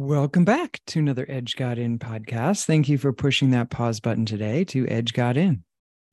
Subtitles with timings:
[0.00, 2.64] Welcome back to another Edge God In podcast.
[2.64, 5.62] Thank you for pushing that pause button today to Edge God In,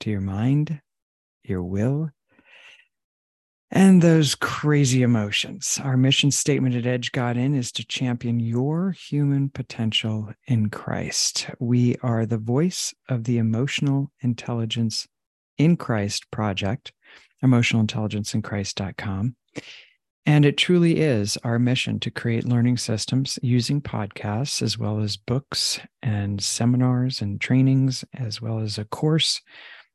[0.01, 0.81] to your mind,
[1.41, 2.09] your will,
[3.71, 5.79] and those crazy emotions.
[5.81, 11.49] Our mission statement at Edge God In is to champion your human potential in Christ.
[11.57, 15.07] We are the voice of the Emotional Intelligence
[15.57, 16.91] in Christ project,
[17.41, 19.37] emotionalintelligenceinchrist.com.
[20.27, 25.15] And it truly is our mission to create learning systems using podcasts, as well as
[25.15, 29.41] books and seminars and trainings, as well as a course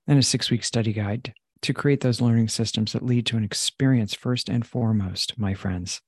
[0.07, 3.45] and a six week study guide to create those learning systems that lead to an
[3.45, 6.01] experience, first and foremost, my friends,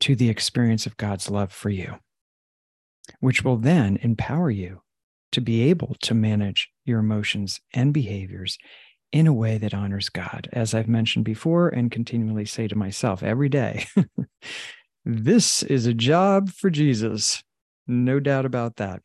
[0.00, 1.94] to the experience of God's love for you,
[3.20, 4.82] which will then empower you
[5.32, 8.58] to be able to manage your emotions and behaviors
[9.12, 10.48] in a way that honors God.
[10.52, 13.86] As I've mentioned before and continually say to myself every day,
[15.04, 17.42] this is a job for Jesus.
[17.86, 19.02] No doubt about that.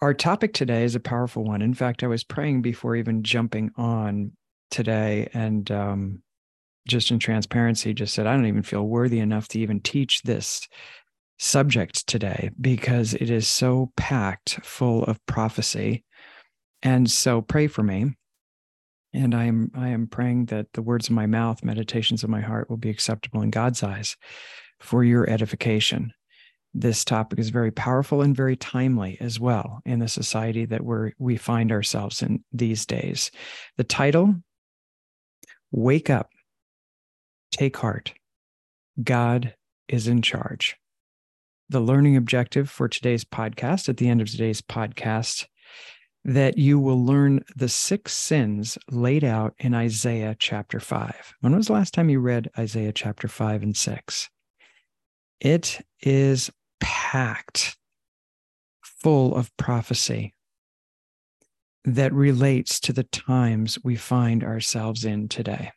[0.00, 1.62] Our topic today is a powerful one.
[1.62, 4.32] In fact, I was praying before even jumping on
[4.70, 6.22] today and um,
[6.88, 10.66] just in transparency, just said, I don't even feel worthy enough to even teach this
[11.38, 16.04] subject today because it is so packed full of prophecy
[16.82, 18.14] and so pray for me.
[19.12, 22.40] And I am I am praying that the words of my mouth, meditations of my
[22.40, 24.16] heart will be acceptable in God's eyes
[24.78, 26.12] for your edification.
[26.72, 31.12] This topic is very powerful and very timely as well in the society that we're
[31.18, 33.32] we find ourselves in these days.
[33.76, 34.36] The title
[35.72, 36.30] Wake up.
[37.52, 38.12] Take heart.
[39.02, 39.54] God
[39.88, 40.76] is in charge.
[41.68, 45.46] The learning objective for today's podcast at the end of today's podcast
[46.24, 51.34] that you will learn the six sins laid out in Isaiah chapter 5.
[51.40, 54.28] When was the last time you read Isaiah chapter 5 and 6?
[55.40, 57.78] It is packed
[58.82, 60.34] full of prophecy
[61.84, 65.72] that relates to the times we find ourselves in today.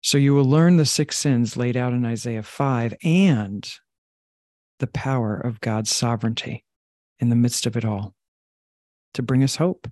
[0.00, 3.68] So you will learn the six sins laid out in Isaiah 5 and
[4.78, 6.64] the power of God's sovereignty
[7.18, 8.15] in the midst of it all
[9.16, 9.90] to bring us hope,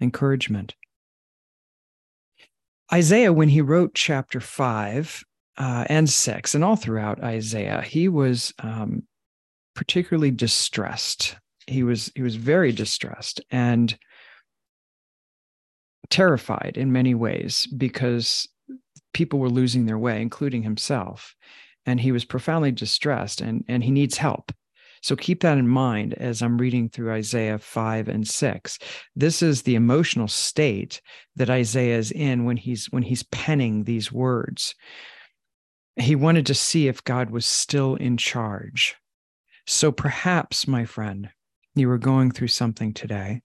[0.00, 0.74] encouragement.
[2.92, 5.22] Isaiah, when he wrote chapter five
[5.56, 9.02] uh, and six, and all throughout Isaiah, he was um,
[9.74, 11.36] particularly distressed.
[11.66, 13.96] He was he was very distressed and
[16.10, 18.48] terrified in many ways because
[19.14, 21.34] people were losing their way, including himself,
[21.86, 24.52] and he was profoundly distressed and and he needs help.
[25.02, 28.78] So keep that in mind as I'm reading through Isaiah 5 and 6.
[29.16, 31.00] This is the emotional state
[31.36, 34.74] that Isaiah is in when he's when he's penning these words.
[35.96, 38.96] He wanted to see if God was still in charge.
[39.66, 41.30] So perhaps, my friend,
[41.74, 43.42] you are going through something today,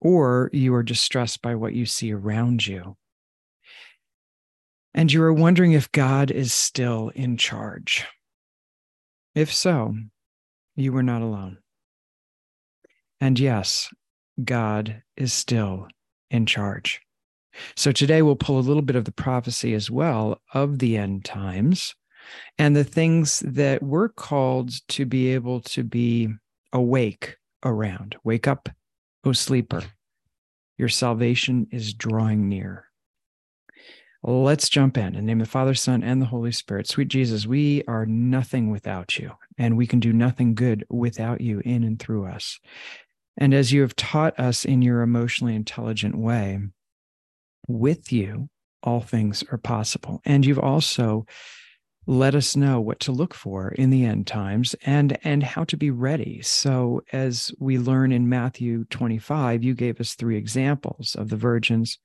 [0.00, 2.96] or you are distressed by what you see around you.
[4.94, 8.06] And you are wondering if God is still in charge.
[9.34, 9.94] If so,
[10.76, 11.58] you were not alone.
[13.20, 13.88] And yes,
[14.42, 15.88] God is still
[16.30, 17.00] in charge.
[17.74, 21.24] So today we'll pull a little bit of the prophecy as well of the end
[21.24, 21.94] times
[22.58, 26.28] and the things that we're called to be able to be
[26.72, 28.16] awake around.
[28.24, 28.68] Wake up,
[29.24, 29.82] O sleeper.
[30.76, 32.84] Your salvation is drawing near.
[34.22, 35.06] Let's jump in.
[35.06, 36.88] In the name of the Father, Son, and the Holy Spirit.
[36.88, 41.60] Sweet Jesus, we are nothing without you, and we can do nothing good without you
[41.64, 42.58] in and through us.
[43.36, 46.58] And as you have taught us in your emotionally intelligent way,
[47.68, 48.48] with you,
[48.82, 50.20] all things are possible.
[50.24, 51.26] And you've also
[52.06, 55.76] let us know what to look for in the end times and and how to
[55.76, 61.30] be ready so as we learn in matthew 25 you gave us three examples of
[61.30, 61.98] the virgins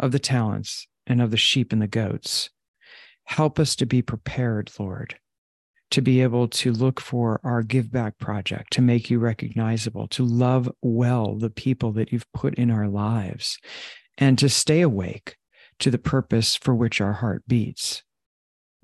[0.00, 2.50] of the talents and of the sheep and the goats.
[3.24, 5.16] Help us to be prepared, Lord,
[5.90, 10.24] to be able to look for our Give Back project, to make you recognizable, to
[10.24, 13.58] love well the people that you've put in our lives,
[14.18, 15.36] and to stay awake
[15.78, 18.02] to the purpose for which our heart beats.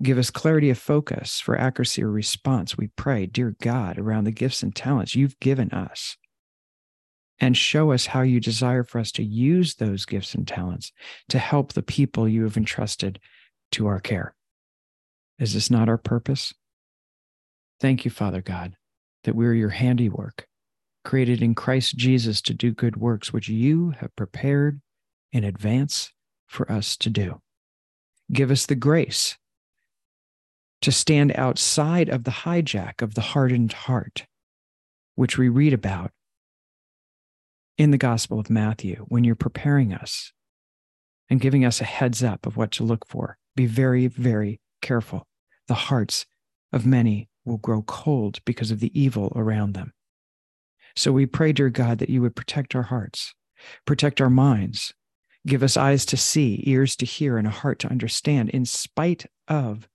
[0.01, 4.31] Give us clarity of focus for accuracy of response, we pray, dear God, around the
[4.31, 6.17] gifts and talents you've given us
[7.39, 10.91] and show us how you desire for us to use those gifts and talents
[11.29, 13.19] to help the people you have entrusted
[13.71, 14.35] to our care.
[15.39, 16.53] Is this not our purpose?
[17.83, 18.77] Thank you, Father God,
[19.25, 20.47] that we're your handiwork,
[21.03, 24.79] created in Christ Jesus to do good works, which you have prepared
[25.33, 26.13] in advance
[26.47, 27.41] for us to do.
[28.31, 29.37] Give us the grace
[30.81, 34.27] to stand outside of the hijack of the hardened heart,
[35.15, 36.11] which we read about
[37.77, 40.31] in the Gospel of Matthew when you're preparing us
[41.29, 43.37] and giving us a heads up of what to look for.
[43.57, 45.27] Be very, very careful.
[45.67, 46.25] The hearts
[46.71, 49.93] of many will grow cold because of the evil around them.
[50.95, 53.33] So we pray, dear God, that you would protect our hearts,
[53.85, 54.93] protect our minds,
[55.45, 59.25] give us eyes to see, ears to hear, and a heart to understand, in spite
[59.47, 59.87] of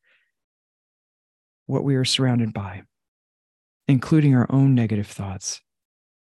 [1.66, 2.82] what we are surrounded by,
[3.86, 5.60] including our own negative thoughts,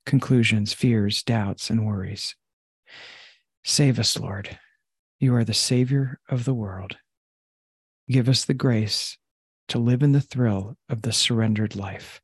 [0.05, 2.35] conclusions, fears, doubts, and worries.
[3.63, 4.57] Save us, Lord.
[5.19, 6.97] You are the Savior of the world.
[8.09, 9.17] Give us the grace
[9.67, 12.21] to live in the thrill of the surrendered life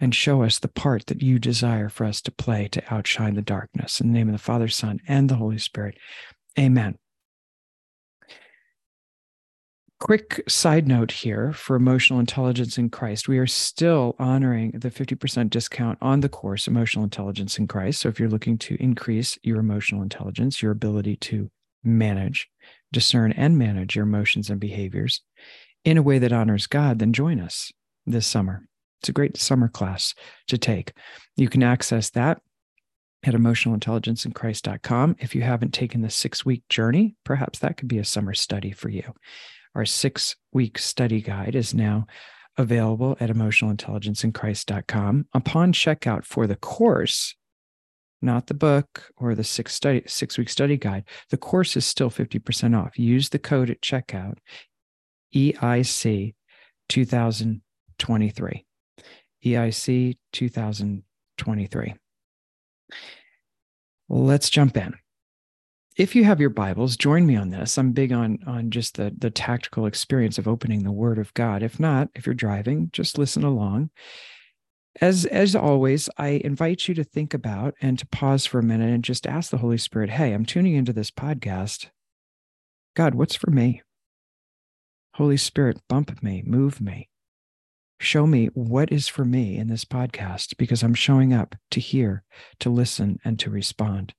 [0.00, 3.42] and show us the part that you desire for us to play to outshine the
[3.42, 4.00] darkness.
[4.00, 5.98] In the name of the Father, Son, and the Holy Spirit.
[6.58, 6.96] Amen.
[10.00, 13.26] Quick side note here for emotional intelligence in Christ.
[13.26, 18.00] We are still honoring the 50% discount on the course, Emotional Intelligence in Christ.
[18.00, 21.50] So if you're looking to increase your emotional intelligence, your ability to
[21.82, 22.48] manage,
[22.92, 25.20] discern, and manage your emotions and behaviors
[25.84, 27.72] in a way that honors God, then join us
[28.06, 28.66] this summer.
[29.00, 30.14] It's a great summer class
[30.48, 30.92] to take.
[31.36, 32.40] You can access that
[33.24, 35.16] at emotionalintelligenceinchrist.com.
[35.18, 38.72] If you haven't taken the six week journey, perhaps that could be a summer study
[38.72, 39.14] for you.
[39.74, 42.06] Our six week study guide is now
[42.56, 45.26] available at emotionalintelligenceinchrist.com.
[45.32, 47.36] Upon checkout for the course,
[48.20, 52.10] not the book or the six study six week study guide, the course is still
[52.10, 52.98] 50% off.
[52.98, 54.38] Use the code at checkout
[55.34, 56.34] EIC
[56.88, 58.64] 2023.
[59.44, 61.94] EIC 2023.
[64.08, 64.94] Let's jump in
[65.98, 67.76] if you have your Bibles, join me on this.
[67.76, 71.62] I'm big on on just the the tactical experience of opening the Word of God.
[71.62, 73.90] If not, if you're driving, just listen along.
[75.00, 78.90] As as always, I invite you to think about and to pause for a minute
[78.90, 81.88] and just ask the Holy Spirit, "Hey, I'm tuning into this podcast.
[82.94, 83.82] God, what's for me?
[85.18, 87.08] Holy Spirit, bump me, move me.
[87.98, 92.22] Show me what is for me in this podcast because I'm showing up to hear,
[92.60, 94.14] to listen, and to respond.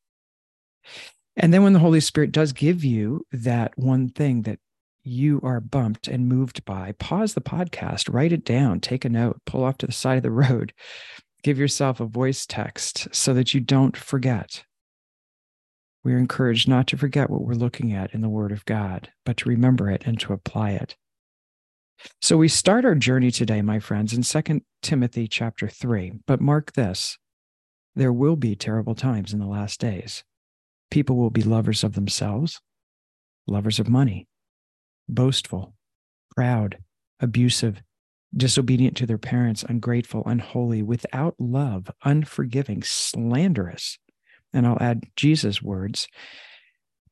[1.38, 4.60] And then when the Holy Spirit does give you that one thing that
[5.02, 9.40] you are bumped and moved by, pause the podcast, write it down, take a note,
[9.46, 10.74] pull off to the side of the road,
[11.44, 14.66] give yourself a voice text so that you don't forget.
[16.10, 19.38] We're encouraged not to forget what we're looking at in the Word of God, but
[19.38, 20.96] to remember it and to apply it.
[22.20, 26.14] So we start our journey today, my friends, in 2 Timothy chapter 3.
[26.26, 27.20] But mark this
[27.96, 30.24] there will be terrible times in the last days.
[30.90, 32.60] People will be lovers of themselves,
[33.46, 34.28] lovers of money,
[35.08, 35.76] boastful,
[36.36, 36.80] proud,
[37.20, 37.84] abusive,
[38.36, 44.00] disobedient to their parents, ungrateful, unholy, without love, unforgiving, slanderous.
[44.54, 46.08] And I'll add Jesus' words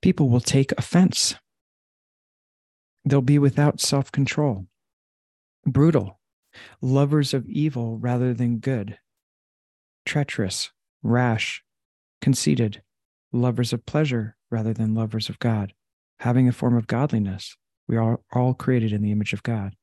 [0.01, 1.35] people will take offense.
[3.05, 4.67] They'll be without self control,
[5.65, 6.19] brutal,
[6.81, 8.97] lovers of evil rather than good,
[10.05, 10.71] treacherous,
[11.03, 11.63] rash,
[12.21, 12.81] conceited,
[13.31, 15.73] lovers of pleasure rather than lovers of God,
[16.19, 17.55] having a form of godliness.
[17.87, 19.75] We are all created in the image of God,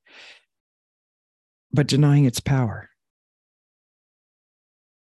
[1.73, 2.91] but denying its power.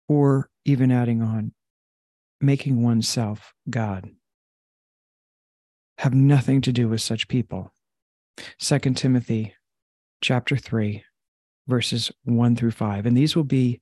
[0.09, 1.52] Or even adding on,
[2.47, 4.11] making oneself God.
[5.99, 7.73] Have nothing to do with such people.
[8.59, 9.55] Second Timothy
[10.21, 11.05] chapter 3
[11.67, 13.81] verses 1 through 5 and these will be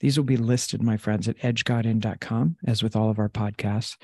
[0.00, 3.96] these will be listed, my friends, at edgegodin.com, as with all of our podcasts.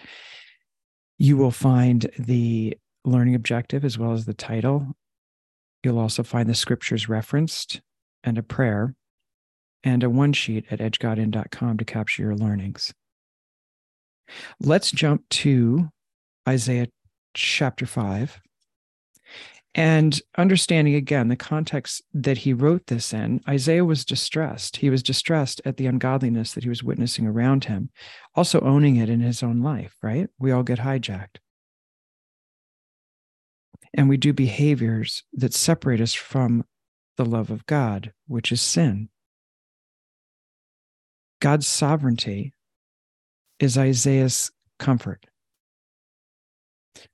[1.19, 4.95] You will find the learning objective as well as the title.
[5.83, 7.81] You'll also find the scriptures referenced
[8.23, 8.95] and a prayer
[9.83, 12.93] and a one sheet at edgegodin.com to capture your learnings.
[14.61, 15.89] Let's jump to
[16.49, 16.89] Isaiah
[17.35, 18.41] chapter 5
[19.77, 24.79] and understanding again the context that he wrote this in, Isaiah was distressed.
[24.79, 27.91] He was distressed at the ungodliness that he was witnessing around him,
[28.35, 30.31] also owning it in his own life, right?
[30.39, 31.37] We all get hijacked.
[33.93, 36.65] And we do behaviors that separate us from
[37.19, 39.11] the love of God, which is sin.
[41.41, 42.55] God's sovereignty
[43.59, 45.27] is Isaiah's comfort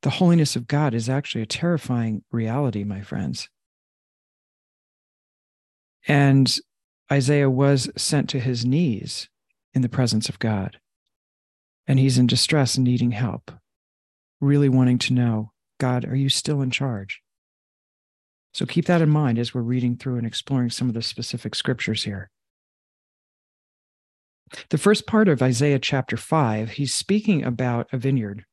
[0.02, 3.48] the holiness of God is actually a terrifying reality, my friends.
[6.06, 6.54] And
[7.10, 9.28] Isaiah was sent to his knees
[9.74, 10.78] in the presence of God.
[11.86, 13.50] And he's in distress and needing help,
[14.40, 17.20] really wanting to know God, are you still in charge?
[18.54, 21.54] So keep that in mind as we're reading through and exploring some of the specific
[21.54, 22.30] scriptures here.
[24.68, 28.44] The first part of Isaiah chapter 5, he's speaking about a vineyard.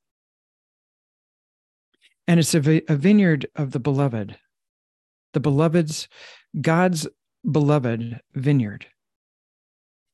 [2.28, 4.38] And it's a, vineyard of the beloved,
[5.34, 6.08] the beloved's,
[6.62, 7.08] God's
[7.50, 8.86] beloved vineyard.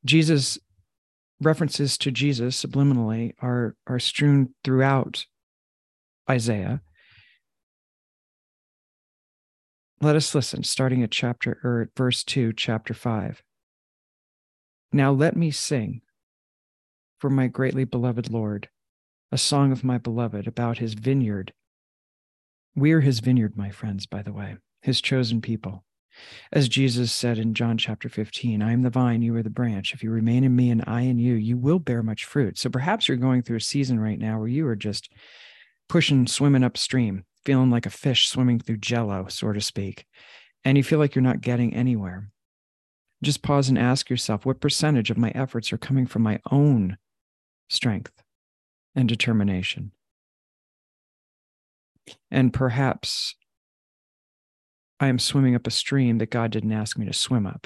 [0.05, 0.57] Jesus
[1.41, 5.25] references to Jesus subliminally are, are strewn throughout
[6.29, 6.81] Isaiah.
[10.01, 13.43] Let us listen, starting at chapter or at verse 2, chapter 5.
[14.95, 16.03] Now let me sing
[17.19, 18.69] for my greatly beloved Lord,
[19.29, 21.51] a song of my beloved about his vineyard.
[22.77, 25.83] We're his vineyard, my friends, by the way, his chosen people.
[26.49, 29.93] As Jesus said in John chapter 15, I am the vine, you are the branch.
[29.93, 32.57] If you remain in me and I in you, you will bear much fruit.
[32.57, 35.11] So perhaps you're going through a season right now where you are just
[35.89, 40.05] pushing, swimming upstream, feeling like a fish swimming through jello, so to speak,
[40.63, 42.29] and you feel like you're not getting anywhere.
[43.25, 46.95] Just pause and ask yourself what percentage of my efforts are coming from my own
[47.67, 48.11] strength
[48.93, 49.93] and determination?
[52.29, 53.33] And perhaps
[54.99, 57.65] I am swimming up a stream that God didn't ask me to swim up.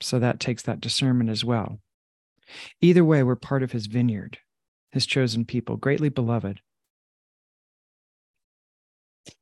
[0.00, 1.78] So that takes that discernment as well.
[2.80, 4.38] Either way, we're part of his vineyard,
[4.90, 6.60] his chosen people, greatly beloved.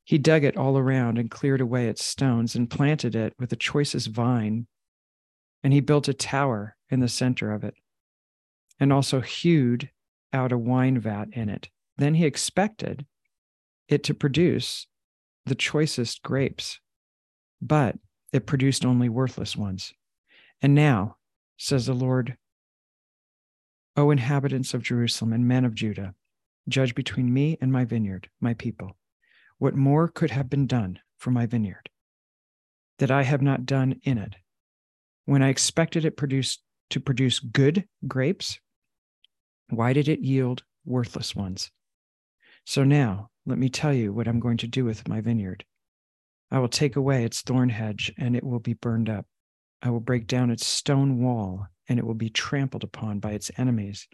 [0.04, 3.56] He dug it all around and cleared away its stones and planted it with the
[3.56, 4.66] choicest vine.
[5.62, 7.74] And he built a tower in the center of it
[8.78, 9.90] and also hewed
[10.32, 11.68] out a wine vat in it.
[11.96, 13.04] Then he expected
[13.88, 14.86] it to produce
[15.44, 16.80] the choicest grapes
[17.60, 17.96] but
[18.32, 19.92] it produced only worthless ones.
[20.62, 21.16] And now,
[21.56, 22.36] says the Lord,
[23.96, 26.14] O inhabitants of Jerusalem and men of Judah,
[26.68, 28.96] judge between me and my vineyard, my people.
[29.58, 31.90] What more could have been done for my vineyard
[32.98, 34.36] that I have not done in it?
[35.30, 38.58] When I expected it produced to produce good grapes,
[39.68, 41.70] why did it yield worthless ones?
[42.66, 45.64] So now, let me tell you what I'm going to do with my vineyard.
[46.50, 49.24] I will take away its thorn hedge, and it will be burned up.
[49.80, 53.52] I will break down its stone wall, and it will be trampled upon by its
[53.56, 54.08] enemies.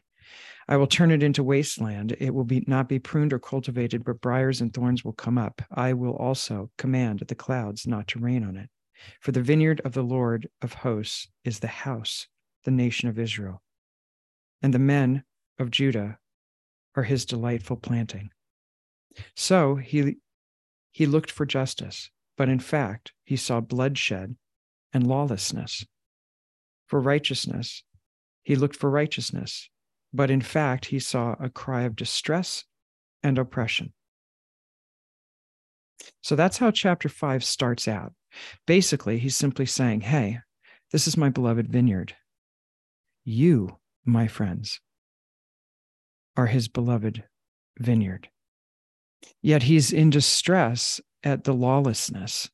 [0.69, 2.15] I will turn it into wasteland.
[2.21, 5.63] It will be not be pruned or cultivated, but briars and thorns will come up.
[5.71, 8.69] I will also command the clouds not to rain on it.
[9.21, 12.29] For the vineyard of the Lord of hosts is the house,
[12.65, 13.63] the nation of Israel.
[14.63, 15.25] And the men
[15.59, 16.19] of Judah
[16.95, 18.31] are his delightful planting.
[19.35, 20.17] So he
[20.93, 24.37] he looked for justice but in fact, he saw bloodshed
[24.93, 25.87] and lawlessness.
[26.87, 27.83] For righteousness,
[28.43, 29.71] he looked for righteousness,
[30.13, 32.65] but in fact, he saw a cry of distress
[33.23, 33.93] and oppression.
[36.23, 38.13] So that's how chapter five starts out.
[38.67, 40.41] Basically, he's simply saying, Hey,
[40.93, 42.15] this is my beloved vineyard.
[43.25, 44.81] You, my friends,
[46.37, 47.25] are his beloved
[47.79, 48.29] vineyard.
[49.43, 52.49] Yet he's in distress at the lawlessness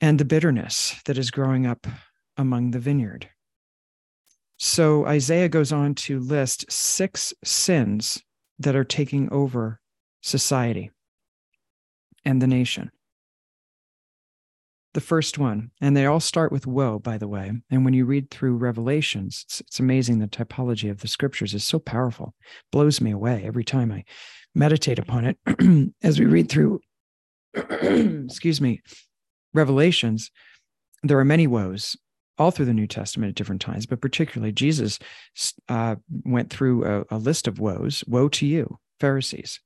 [0.00, 1.86] and the bitterness that is growing up
[2.36, 3.30] among the vineyard.
[4.58, 8.22] So Isaiah goes on to list six sins
[8.58, 9.80] that are taking over
[10.22, 10.90] society
[12.24, 12.90] and the nation.
[14.96, 17.52] The first one, and they all start with woe, by the way.
[17.68, 21.66] And when you read through Revelations, it's, it's amazing the typology of the scriptures is
[21.66, 22.32] so powerful,
[22.72, 24.04] blows me away every time I
[24.54, 26.80] meditate upon it as we read through,
[27.54, 28.80] excuse me,
[29.52, 30.30] Revelations.
[31.02, 31.94] There are many woes
[32.38, 34.98] all through the New Testament at different times, but particularly Jesus
[35.68, 38.02] uh, went through a, a list of woes.
[38.06, 39.60] Woe to you, Pharisees.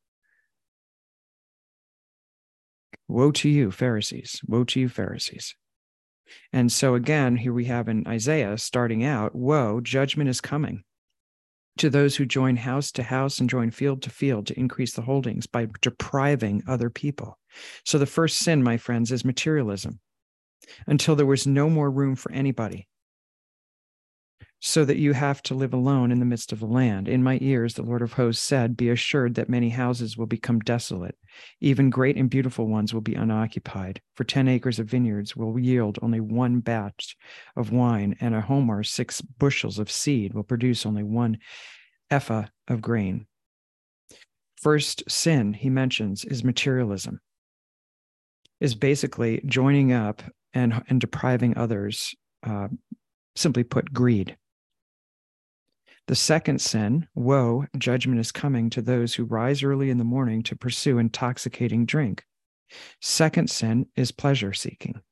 [3.11, 4.40] Woe to you, Pharisees.
[4.47, 5.57] Woe to you, Pharisees.
[6.52, 10.85] And so again, here we have in Isaiah starting out, woe, judgment is coming
[11.79, 15.02] to those who join house to house and join field to field to increase the
[15.02, 17.37] holdings by depriving other people.
[17.85, 19.99] So the first sin, my friends, is materialism
[20.87, 22.87] until there was no more room for anybody.
[24.62, 27.09] So that you have to live alone in the midst of the land.
[27.09, 30.59] In my ears, the Lord of hosts said, Be assured that many houses will become
[30.59, 31.17] desolate.
[31.62, 34.02] Even great and beautiful ones will be unoccupied.
[34.17, 37.17] For 10 acres of vineyards will yield only one batch
[37.57, 41.38] of wine, and a homer, six bushels of seed, will produce only one
[42.11, 43.26] ephah of grain.
[44.61, 47.21] First sin he mentions is materialism,
[48.61, 52.69] is basically joining up and, and depriving others, uh,
[53.35, 54.37] simply put, greed.
[56.11, 60.43] The second sin, woe, judgment is coming to those who rise early in the morning
[60.43, 62.25] to pursue intoxicating drink.
[63.00, 65.02] Second sin is pleasure seeking.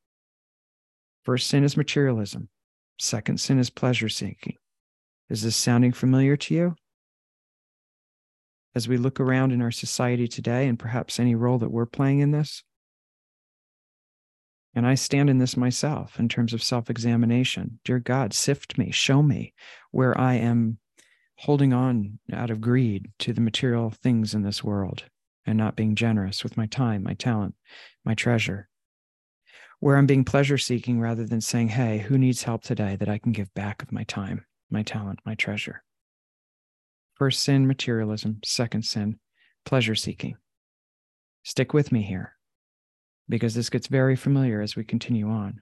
[1.25, 2.49] First sin is materialism.
[2.99, 4.57] Second sin is pleasure seeking.
[5.31, 6.75] Is this sounding familiar to you?
[8.75, 12.19] As we look around in our society today, and perhaps any role that we're playing
[12.19, 12.65] in this,
[14.75, 17.79] and I stand in this myself in terms of self examination.
[17.85, 19.55] Dear God, sift me, show me
[19.93, 20.79] where I am
[21.39, 25.05] holding on out of greed to the material things in this world
[25.47, 27.55] and not being generous with my time, my talent,
[28.05, 28.69] my treasure.
[29.81, 33.19] Where I'm being pleasure seeking rather than saying, hey, who needs help today that I
[33.19, 35.85] can give back of my time, my talent, my treasure?
[37.15, 38.41] First sin, materialism.
[38.45, 39.21] Second sin,
[39.65, 40.37] pleasure seeking.
[41.45, 42.35] Stick with me here
[43.29, 45.61] because this gets very familiar as we continue on.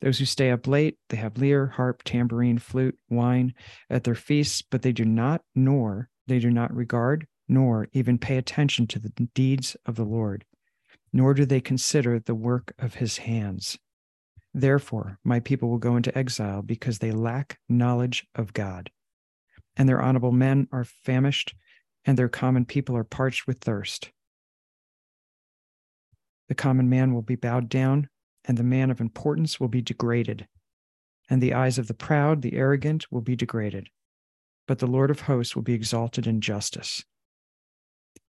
[0.00, 3.54] Those who stay up late, they have lyre, harp, tambourine, flute, wine
[3.90, 8.36] at their feasts, but they do not, nor they do not regard, nor even pay
[8.38, 10.44] attention to the deeds of the Lord,
[11.12, 13.78] nor do they consider the work of his hands.
[14.54, 18.90] Therefore, my people will go into exile because they lack knowledge of God.
[19.76, 21.54] And their honorable men are famished,
[22.04, 24.10] and their common people are parched with thirst.
[26.48, 28.08] The common man will be bowed down,
[28.44, 30.46] and the man of importance will be degraded.
[31.28, 33.88] And the eyes of the proud, the arrogant, will be degraded.
[34.66, 37.04] But the Lord of hosts will be exalted in justice.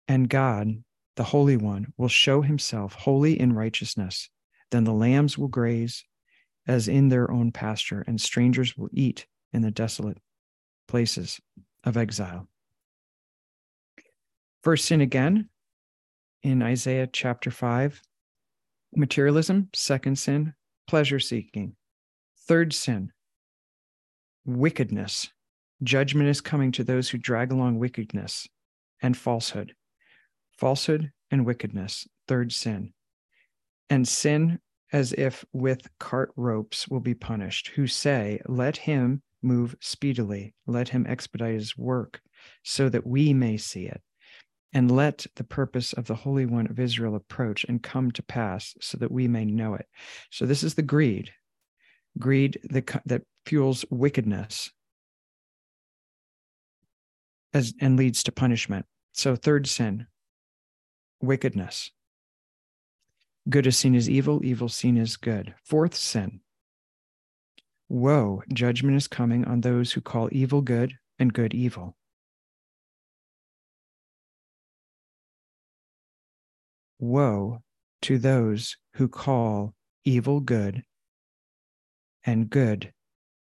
[0.08, 0.84] And God,
[1.16, 4.30] the Holy One, will show himself holy in righteousness.
[4.72, 6.04] Then the lambs will graze
[6.68, 10.20] as in their own pasture, and strangers will eat in the desolate
[10.88, 11.40] places
[11.84, 12.48] of exile.
[14.62, 15.50] First sin again
[16.44, 18.02] in Isaiah chapter 5
[18.96, 20.54] materialism, second sin,
[20.88, 21.76] pleasure seeking.
[22.48, 23.12] Third sin,
[24.46, 25.30] wickedness.
[25.84, 28.48] Judgment is coming to those who drag along wickedness
[29.02, 29.74] and falsehood.
[30.58, 32.94] Falsehood and wickedness, third sin.
[33.90, 34.60] And sin
[34.92, 40.90] as if with cart ropes will be punished, who say, Let him move speedily, let
[40.90, 42.22] him expedite his work,
[42.64, 44.02] so that we may see it
[44.74, 48.76] and let the purpose of the Holy One of Israel approach and come to pass
[48.82, 49.88] so that we may know it.
[50.32, 51.32] So, this is the greed,
[52.20, 54.72] greed that, that fuels wickedness
[57.54, 58.86] as, and leads to punishment.
[59.14, 60.08] So, third sin,
[61.22, 61.92] wickedness.
[63.50, 65.56] Good is seen as evil, evil seen as good.
[65.64, 66.42] Fourth sin,
[67.88, 71.96] woe, judgment is coming on those who call evil good and good evil.
[77.00, 77.62] Woe
[78.04, 80.84] to those who call evil good
[82.26, 82.94] and good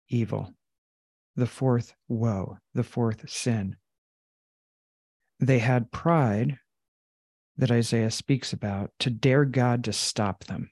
[0.08, 0.54] evil.
[1.36, 3.76] The fourth woe, the fourth sin.
[5.38, 6.58] They had pride
[7.56, 10.70] that Isaiah speaks about to dare God to stop them,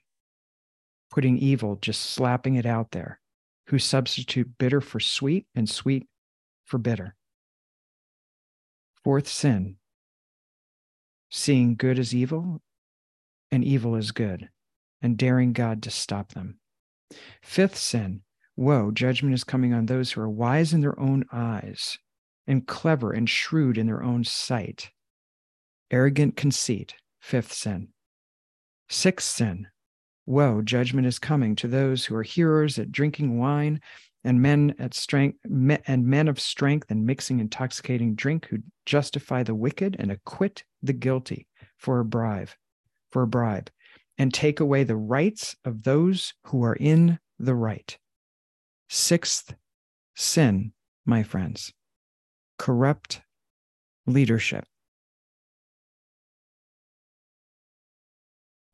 [1.10, 3.20] putting evil, just slapping it out there,
[3.66, 6.06] who substitute bitter for sweet and sweet
[6.64, 7.14] for bitter.
[9.02, 9.76] Fourth sin
[11.30, 12.62] seeing good as evil
[13.54, 14.48] and evil is good,
[15.00, 16.58] and daring God to stop them.
[17.40, 18.22] Fifth sin
[18.56, 21.96] woe, judgment is coming on those who are wise in their own eyes
[22.48, 24.90] and clever and shrewd in their own sight.
[25.90, 27.88] Arrogant conceit, fifth sin.
[28.88, 29.68] Sixth sin
[30.26, 33.80] woe, judgment is coming to those who are hearers at drinking wine
[34.24, 39.54] and men at strength and men of strength and mixing intoxicating drink who justify the
[39.54, 42.50] wicked and acquit the guilty for a bribe
[43.14, 43.70] for a bribe
[44.18, 47.96] and take away the rights of those who are in the right.
[48.88, 49.54] Sixth
[50.16, 50.72] sin
[51.06, 51.72] my friends.
[52.58, 53.22] Corrupt
[54.04, 54.64] leadership.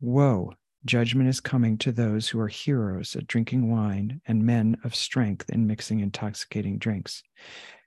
[0.01, 0.55] Woe
[0.87, 5.51] Judgment is coming to those who are heroes at drinking wine and men of strength
[5.51, 7.23] in mixing intoxicating drinks,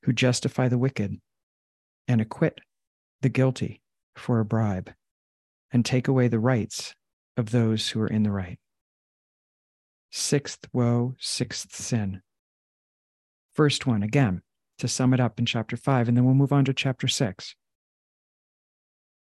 [0.03, 1.19] who justify the wicked
[2.07, 2.59] and acquit
[3.23, 3.81] the guilty
[4.15, 4.93] for a bribe
[5.73, 6.95] and take away the rights
[7.35, 8.59] of those who are in the right.
[10.11, 12.21] Sixth woe, sixth sin.
[13.55, 14.43] First one, again,
[14.77, 17.55] to sum it up in chapter five, and then we'll move on to chapter six.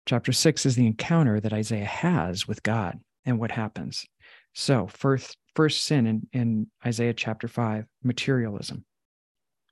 [0.05, 4.05] Chapter six is the encounter that Isaiah has with God and what happens.
[4.53, 8.85] So, first, first sin in, in Isaiah chapter 5, materialism.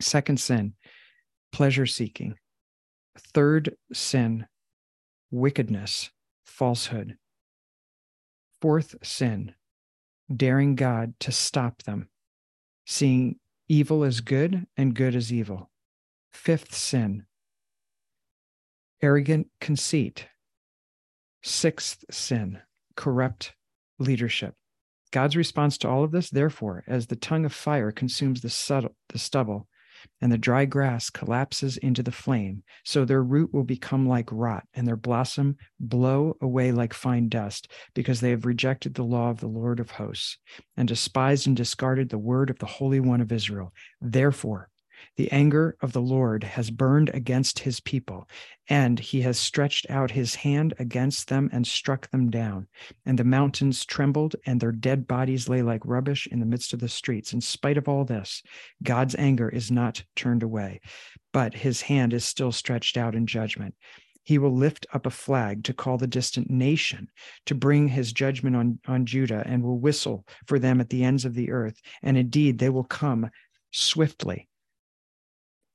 [0.01, 0.73] Second sin,
[1.51, 2.35] pleasure seeking.
[3.33, 4.47] Third sin,
[5.31, 6.09] wickedness,
[6.45, 7.17] falsehood.
[8.61, 9.55] Fourth sin,
[10.33, 12.09] daring God to stop them,
[12.85, 15.69] seeing evil as good and good as evil.
[16.31, 17.25] Fifth sin,
[19.01, 20.27] arrogant conceit,
[21.45, 22.61] Sixth sin,
[22.95, 23.53] corrupt
[23.99, 24.55] leadership.
[25.11, 28.95] God's response to all of this, therefore, as the tongue of fire consumes the, subtle,
[29.09, 29.67] the stubble,
[30.21, 32.63] and the dry grass collapses into the flame.
[32.83, 37.71] So their root will become like rot, and their blossom blow away like fine dust,
[37.93, 40.37] because they have rejected the law of the Lord of hosts,
[40.77, 43.73] and despised and discarded the word of the Holy One of Israel.
[44.01, 44.69] Therefore,
[45.15, 48.27] the anger of the Lord has burned against his people,
[48.69, 52.67] and he has stretched out his hand against them and struck them down.
[53.05, 56.79] And the mountains trembled, and their dead bodies lay like rubbish in the midst of
[56.79, 57.33] the streets.
[57.33, 58.41] In spite of all this,
[58.81, 60.81] God's anger is not turned away,
[61.31, 63.75] but his hand is still stretched out in judgment.
[64.23, 67.09] He will lift up a flag to call the distant nation,
[67.45, 71.25] to bring his judgment on, on Judah, and will whistle for them at the ends
[71.25, 71.81] of the earth.
[72.01, 73.29] And indeed, they will come
[73.71, 74.47] swiftly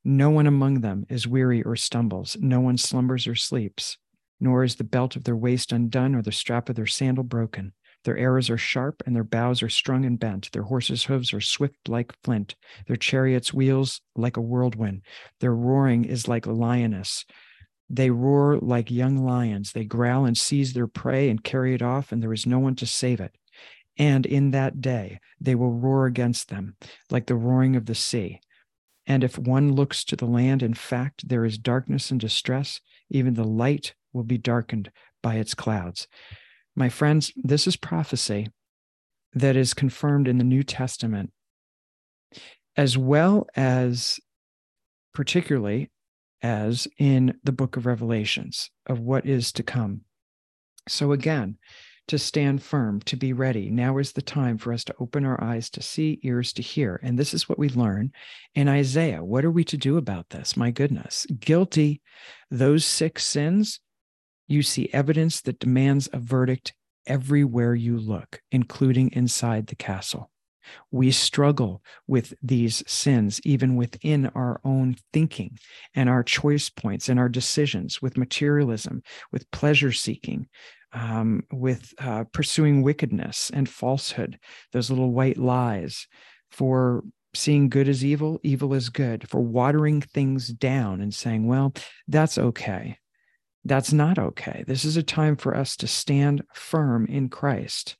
[0.08, 2.34] no one among them is weary or stumbles.
[2.40, 3.98] No one slumbers or sleeps,
[4.40, 7.74] nor is the belt of their waist undone or the strap of their sandal broken.
[8.04, 10.50] Their arrows are sharp and their bows are strung and bent.
[10.52, 12.54] Their horses' hooves are swift like flint.
[12.86, 15.02] Their chariots' wheels like a whirlwind.
[15.40, 17.26] Their roaring is like a lioness.
[17.90, 19.72] They roar like young lions.
[19.72, 22.76] They growl and seize their prey and carry it off, and there is no one
[22.76, 23.36] to save it.
[23.98, 26.76] And in that day they will roar against them
[27.10, 28.40] like the roaring of the sea.
[29.08, 33.34] And if one looks to the land, in fact, there is darkness and distress, even
[33.34, 34.90] the light will be darkened
[35.22, 36.06] by its clouds.
[36.76, 38.48] My friends, this is prophecy
[39.32, 41.32] that is confirmed in the New Testament,
[42.76, 44.20] as well as
[45.14, 45.90] particularly
[46.42, 50.02] as in the book of Revelations of what is to come.
[50.86, 51.56] So, again,
[52.08, 53.70] to stand firm, to be ready.
[53.70, 57.00] Now is the time for us to open our eyes to see, ears to hear.
[57.02, 58.12] And this is what we learn
[58.54, 59.24] in Isaiah.
[59.24, 60.56] What are we to do about this?
[60.56, 61.26] My goodness.
[61.38, 62.00] Guilty,
[62.50, 63.80] those six sins,
[64.46, 66.74] you see evidence that demands a verdict
[67.06, 70.30] everywhere you look, including inside the castle.
[70.90, 75.58] We struggle with these sins, even within our own thinking
[75.94, 80.46] and our choice points and our decisions, with materialism, with pleasure seeking,
[80.92, 84.38] um, with uh, pursuing wickedness and falsehood,
[84.72, 86.06] those little white lies,
[86.50, 91.72] for seeing good as evil, evil as good, for watering things down and saying, well,
[92.06, 92.98] that's okay.
[93.64, 94.64] That's not okay.
[94.66, 97.96] This is a time for us to stand firm in Christ.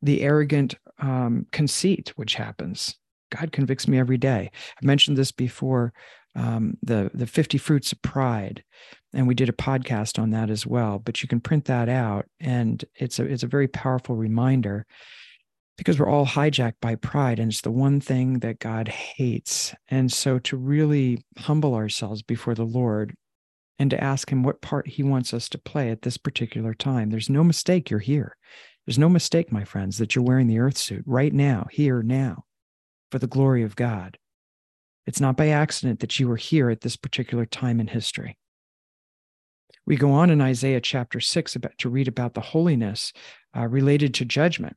[0.00, 2.94] The arrogant um, conceit, which happens,
[3.30, 4.50] God convicts me every day.
[4.76, 5.92] I've mentioned this before
[6.38, 8.62] um, the the 50 fruits of pride.
[9.12, 12.26] And we did a podcast on that as well but you can print that out.
[12.40, 14.86] And it's a it's a very powerful reminder
[15.76, 19.74] because we're all hijacked by pride and it's the one thing that God hates.
[19.88, 23.14] And so to really humble ourselves before the Lord
[23.78, 27.10] and to ask him what part he wants us to play at this particular time
[27.10, 28.36] there's no mistake you're here.
[28.86, 32.44] There's no mistake my friends that you're wearing the earth suit right now here now
[33.10, 34.18] for the glory of God
[35.08, 38.36] it's not by accident that you were here at this particular time in history.
[39.86, 43.14] We go on in Isaiah chapter six about, to read about the holiness
[43.56, 44.76] uh, related to judgment.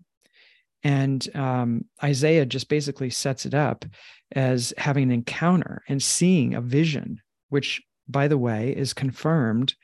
[0.83, 3.83] And um, Isaiah just basically sets it up
[4.31, 9.75] as having an encounter and seeing a vision, which, by the way, is confirmed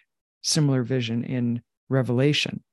[0.43, 2.63] similar vision in Revelation.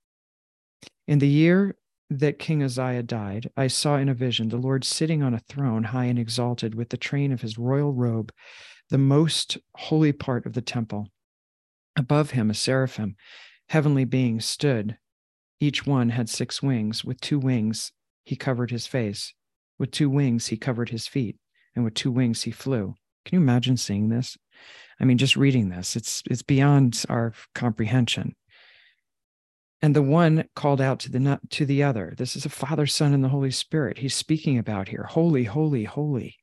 [1.09, 1.75] In the year
[2.11, 5.85] that King Uzziah died, I saw in a vision the Lord sitting on a throne
[5.85, 8.33] high and exalted with the train of his royal robe,
[8.91, 11.09] the most holy part of the temple.
[11.97, 13.17] Above him, a seraphim,
[13.69, 14.99] heavenly beings stood.
[15.61, 17.05] Each one had six wings.
[17.05, 17.93] With two wings,
[18.25, 19.33] he covered his face.
[19.79, 21.37] With two wings, he covered his feet.
[21.75, 22.95] And with two wings, he flew.
[23.25, 24.37] Can you imagine seeing this?
[25.01, 28.35] I mean, just reading this, it's, it's beyond our comprehension
[29.85, 32.15] and the one called out to the to the other.
[32.17, 33.99] This is a father son and the holy spirit.
[33.99, 35.07] He's speaking about here.
[35.11, 36.37] Holy holy holy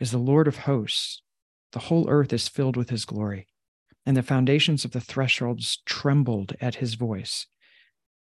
[0.00, 1.22] is the lord of hosts.
[1.70, 3.46] The whole earth is filled with his glory.
[4.04, 7.46] And the foundations of the thresholds trembled at his voice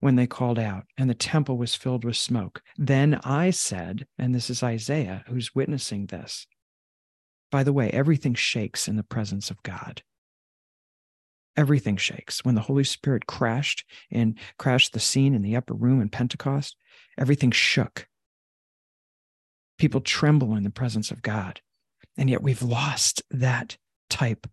[0.01, 2.63] when they called out and the temple was filled with smoke.
[2.79, 6.47] Then i said and this is isaiah who's witnessing this
[7.51, 10.03] by the way everything shakes in the presence of god
[11.57, 12.45] everything shakes.
[12.45, 16.77] When the Holy Spirit crashed and crashed the scene in the upper room in Pentecost,
[17.19, 18.09] everything shook.
[19.79, 21.61] People tremble in the presence of God.
[22.17, 23.77] And yet we've lost that
[24.11, 24.47] type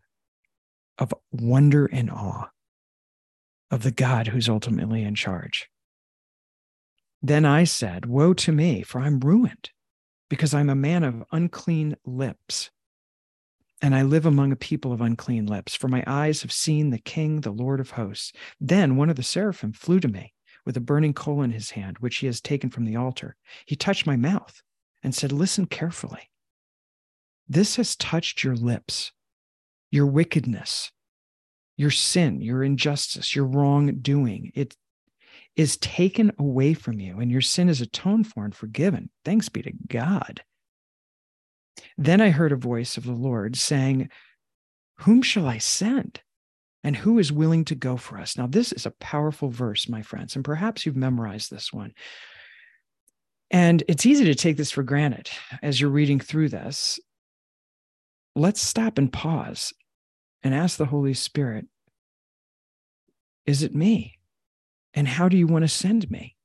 [0.97, 2.49] of wonder and awe
[3.71, 5.69] of the God who's ultimately in charge.
[7.21, 9.71] Then I said, Woe to me, for I'm ruined,
[10.29, 12.71] because I'm a man of unclean lips
[13.81, 16.99] and I live among a people of unclean lips, for my eyes have seen the
[16.99, 18.33] King, the Lord of hosts.
[18.59, 20.33] Then one of the seraphim flew to me
[20.65, 23.35] with a burning coal in his hand, which he has taken from the altar.
[23.65, 24.61] He touched my mouth
[25.01, 26.29] and said, Listen carefully.
[27.47, 29.11] This has touched your lips,
[29.91, 30.91] your wickedness,
[31.77, 34.51] your sin, your injustice, your wrongdoing.
[34.53, 34.75] It
[35.55, 39.09] is taken away from you, and your sin is atoned for and forgiven.
[39.25, 40.43] Thanks be to God.
[41.97, 44.09] Then I heard a voice of the Lord saying,
[44.99, 46.21] Whom shall I send?
[46.83, 48.37] And who is willing to go for us?
[48.37, 51.93] Now, this is a powerful verse, my friends, and perhaps you've memorized this one.
[53.51, 55.29] And it's easy to take this for granted
[55.61, 56.99] as you're reading through this.
[58.35, 59.73] Let's stop and pause
[60.43, 61.65] and ask the Holy Spirit,
[63.45, 64.19] Is it me?
[64.93, 66.35] And how do you want to send me?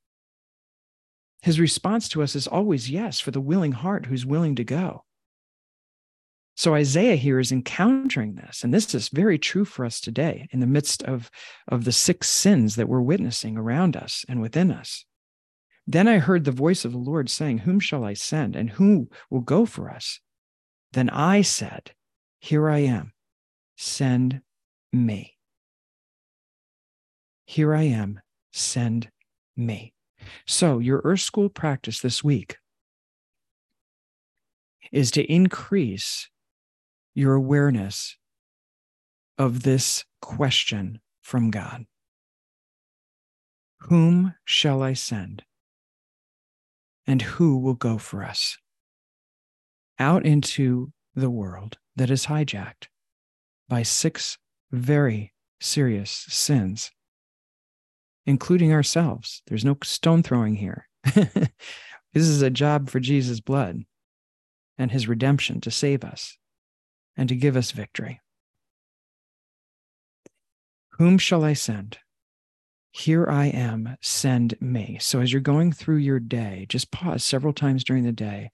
[1.42, 5.05] His response to us is always yes, for the willing heart who's willing to go.
[6.57, 10.61] So Isaiah here is encountering this, and this is very true for us today in
[10.61, 11.31] the midst of,
[11.67, 15.05] of the six sins that we're witnessing around us and within us.
[15.87, 19.09] Then I heard the voice of the Lord saying, Whom shall I send, and who
[19.31, 20.21] will go for us?
[20.93, 21.90] Then I said,
[22.38, 23.12] Here I am,
[23.77, 24.40] send
[24.93, 25.37] me.
[27.47, 28.21] Here I am,
[28.53, 29.11] send
[29.57, 29.93] me.
[30.47, 32.57] So, your Earth School practice this week
[34.93, 36.31] is to increase
[37.14, 38.16] your awareness
[39.38, 41.87] of this question from God
[43.81, 45.44] Whom shall I send?
[47.07, 48.57] And who will go for us?
[49.98, 52.88] Out into the world that is hijacked
[53.68, 54.38] by six
[54.72, 56.90] very serious sins,
[58.27, 59.42] including ourselves.
[59.46, 60.88] There's no stone throwing here.
[61.05, 61.48] this
[62.14, 63.83] is a job for Jesus' blood
[64.79, 66.38] and his redemption to save us
[67.16, 68.20] and to give us victory.
[70.98, 71.98] Whom shall I send?
[72.92, 74.98] Here I am, send me.
[75.00, 78.53] So, as you're going through your day, just pause several times during the day.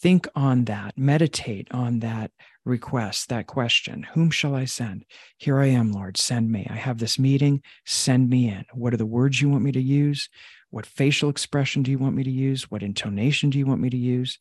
[0.00, 2.30] Think on that, meditate on that
[2.64, 5.04] request, that question Whom shall I send?
[5.36, 6.66] Here I am, Lord, send me.
[6.70, 8.64] I have this meeting, send me in.
[8.72, 10.30] What are the words you want me to use?
[10.70, 12.70] What facial expression do you want me to use?
[12.70, 14.38] What intonation do you want me to use?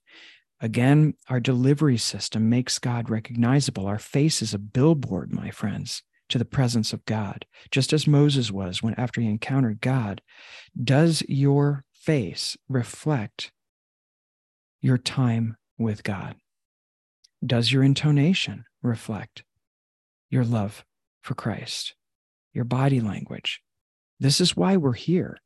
[0.62, 3.88] Again, our delivery system makes God recognizable.
[3.88, 8.52] Our face is a billboard, my friends, to the presence of God, just as Moses
[8.52, 10.22] was when after he encountered God.
[10.82, 13.52] Does your face reflect
[14.82, 16.36] your time with God?
[17.46, 19.44] Does your intonation reflect
[20.30, 20.86] your love
[21.22, 21.96] for Christ?
[22.54, 23.62] Your body language?
[24.20, 25.38] This is why we're here.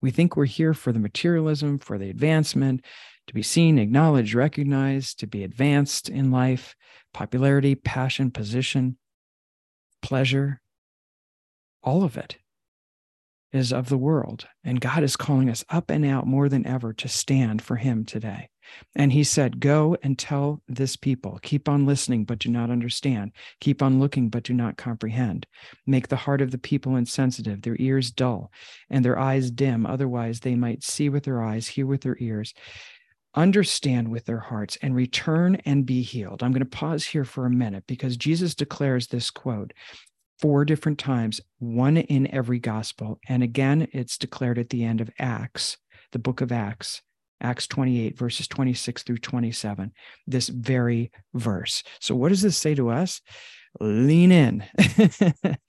[0.00, 2.84] We think we're here for the materialism, for the advancement,
[3.26, 6.76] to be seen, acknowledged, recognized, to be advanced in life,
[7.12, 8.96] popularity, passion, position,
[10.02, 10.60] pleasure,
[11.82, 12.38] all of it
[13.52, 14.46] is of the world.
[14.64, 18.04] And God is calling us up and out more than ever to stand for Him
[18.04, 18.48] today.
[18.94, 23.32] And He said, Go and tell this people, keep on listening, but do not understand.
[23.60, 25.46] Keep on looking, but do not comprehend.
[25.86, 28.52] Make the heart of the people insensitive, their ears dull,
[28.90, 29.86] and their eyes dim.
[29.86, 32.52] Otherwise, they might see with their eyes, hear with their ears
[33.34, 36.42] understand with their hearts and return and be healed.
[36.42, 39.72] I'm going to pause here for a minute because Jesus declares this quote
[40.40, 43.18] four different times, one in every gospel.
[43.28, 45.78] And again, it's declared at the end of Acts,
[46.12, 47.02] the book of Acts.
[47.40, 49.92] Acts 28, verses 26 through 27,
[50.26, 51.84] this very verse.
[52.00, 53.20] So, what does this say to us?
[53.80, 54.64] Lean in.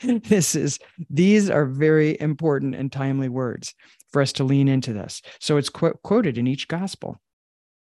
[0.23, 0.79] this is,
[1.12, 3.75] these are very important and timely words
[4.12, 5.21] for us to lean into this.
[5.39, 7.21] So, it's qu- quoted in each gospel.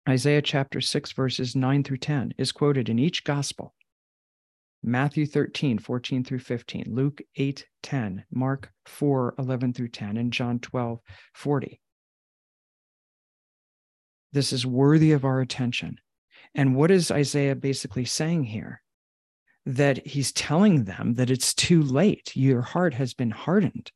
[0.06, 3.72] Isaiah chapter 6, verses 9 through 10 is quoted in each gospel.
[4.82, 10.58] Matthew 13, 14 through 15, Luke 8, 10, Mark 4, 11 through 10, and John
[10.58, 10.98] 12,
[11.34, 11.80] 40.
[14.32, 15.98] This is worthy of our attention.
[16.54, 18.82] And what is Isaiah basically saying here?
[19.66, 22.34] That he's telling them that it's too late.
[22.34, 23.92] Your heart has been hardened.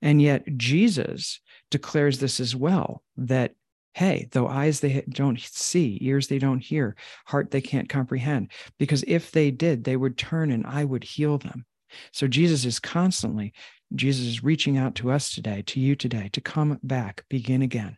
[0.00, 3.54] And yet Jesus declares this as well that
[3.94, 9.04] hey, though eyes they don't see, ears they don't hear, heart they can't comprehend, because
[9.06, 11.64] if they did, they would turn and I would heal them.
[12.12, 13.52] So Jesus is constantly,
[13.94, 17.96] Jesus is reaching out to us today, to you today, to come back, begin again,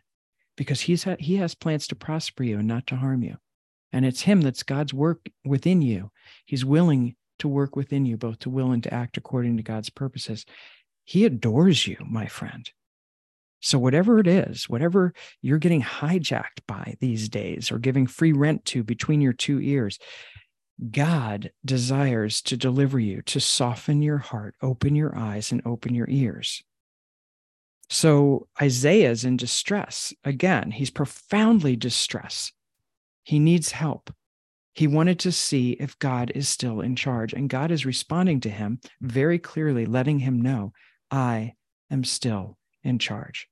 [0.55, 3.35] because he's ha- he has plans to prosper you and not to harm you.
[3.91, 6.11] And it's him that's God's work within you.
[6.45, 9.89] He's willing to work within you, both to will and to act according to God's
[9.89, 10.45] purposes.
[11.05, 12.69] He adores you, my friend.
[13.59, 18.65] So, whatever it is, whatever you're getting hijacked by these days or giving free rent
[18.65, 19.97] to between your two ears,
[20.91, 26.07] God desires to deliver you, to soften your heart, open your eyes, and open your
[26.09, 26.63] ears.
[27.89, 30.13] So Isaiah is in distress.
[30.23, 32.53] Again, he's profoundly distressed.
[33.23, 34.13] He needs help.
[34.73, 37.33] He wanted to see if God is still in charge.
[37.33, 40.73] And God is responding to him very clearly, letting him know,
[41.09, 41.53] I
[41.89, 43.47] am still in charge.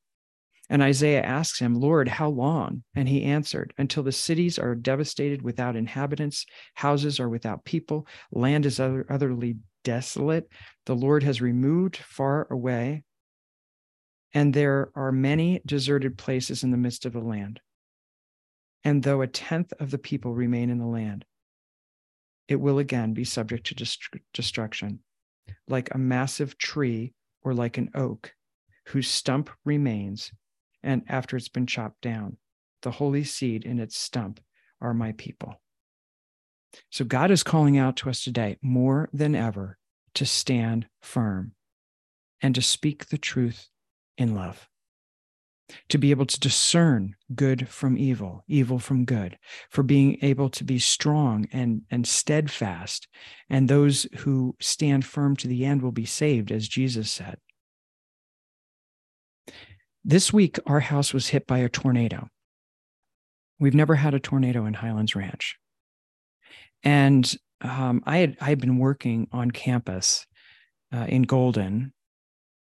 [0.70, 2.84] And Isaiah asks him, Lord, how long?
[2.96, 8.66] And he answered, Until the cities are devastated without inhabitants, houses are without people, land
[8.66, 10.50] is utterly desolate.
[10.86, 13.04] The Lord has removed far away,
[14.34, 17.60] and there are many deserted places in the midst of the land.
[18.84, 21.26] And though a tenth of the people remain in the land,
[22.48, 25.00] it will again be subject to dest- destruction,
[25.68, 28.34] like a massive tree or like an oak
[28.88, 30.32] whose stump remains
[30.84, 32.38] and after it's been chopped down.
[32.84, 34.40] The holy seed in its stump
[34.80, 35.60] are my people.
[36.92, 39.78] So God is calling out to us today more than ever
[40.16, 41.54] to stand firm
[42.42, 43.70] and to speak the truth
[44.18, 44.70] in love,
[45.90, 49.38] to be able to discern good from evil, evil from good,
[49.70, 53.08] for being able to be strong and, and steadfast.
[53.50, 57.38] And those who stand firm to the end will be saved, as Jesus said.
[60.08, 62.28] This week, our house was hit by a tornado.
[63.60, 65.56] We've never had a tornado in Highlands Ranch.
[66.84, 70.28] And um, I had I had been working on campus
[70.94, 71.92] uh, in Golden,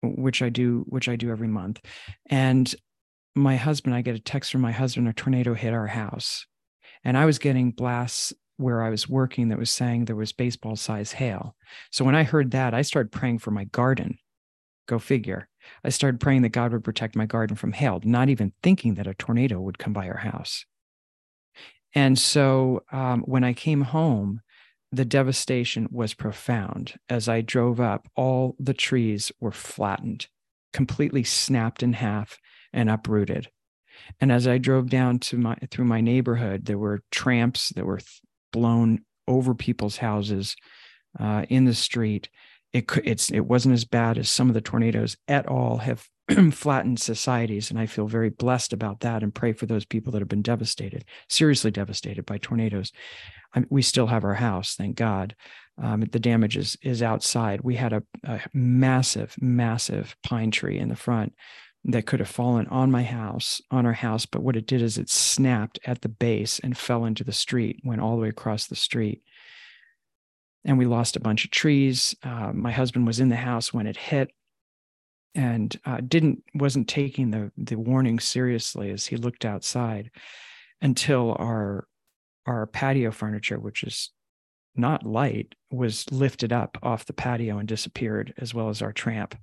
[0.03, 1.79] which I do which I do every month,
[2.31, 2.75] and
[3.35, 6.47] my husband I get a text from my husband a tornado hit our house,
[7.05, 10.77] and I was getting blasts where I was working that was saying there was baseball
[10.77, 11.55] size hail.
[11.93, 14.17] So when I heard that, I started praying for my garden.
[14.89, 15.49] Go figure.
[15.85, 19.07] I started praying that God would protect my garden from hail, not even thinking that
[19.07, 20.65] a tornado would come by our house.
[21.95, 24.43] And so um, when I came home,
[24.93, 26.95] the devastation was profound.
[27.09, 30.29] As I drove up, all the trees were flattened,
[30.73, 32.39] completely snapped in half
[32.73, 33.49] and uprooted.
[34.21, 38.01] And as I drove down to my through my neighborhood, there were tramps that were
[38.53, 40.55] blown over people's houses
[41.19, 42.29] uh, in the street
[42.73, 46.07] it it's it wasn't as bad as some of the tornadoes at all have
[46.53, 50.21] flattened societies and i feel very blessed about that and pray for those people that
[50.21, 52.93] have been devastated seriously devastated by tornadoes.
[53.55, 55.35] I mean, we still have our house thank god.
[55.79, 57.61] Um, the damage is is outside.
[57.61, 61.35] We had a, a massive massive pine tree in the front
[61.85, 64.99] that could have fallen on my house on our house but what it did is
[64.99, 68.67] it snapped at the base and fell into the street went all the way across
[68.67, 69.23] the street
[70.67, 72.15] and we lost a bunch of trees.
[72.23, 74.31] Uh, my husband was in the house when it hit
[75.35, 80.11] and uh, didn't wasn't taking the the warning seriously as he looked outside
[80.83, 81.87] until our
[82.47, 84.11] our patio furniture, which is
[84.75, 89.35] not light, was lifted up off the patio and disappeared, as well as our tramp.